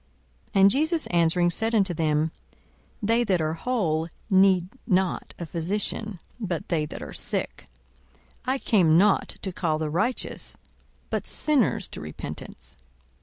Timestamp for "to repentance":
11.89-12.77